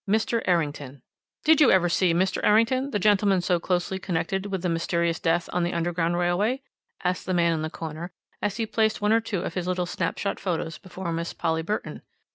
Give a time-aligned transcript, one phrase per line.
[0.47, 1.03] ERRINGTON
[1.43, 2.39] "Did you ever see Mr.
[2.43, 6.63] Errington, the gentleman so closely connected with the mysterious death on the Underground Railway?"
[7.03, 8.11] asked the man in the corner
[8.41, 11.61] as he placed one or two of his little snap shot photos before Miss Polly
[11.61, 12.01] Burton.